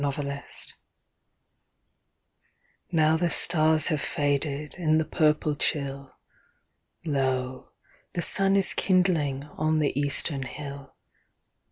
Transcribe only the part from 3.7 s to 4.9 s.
have faded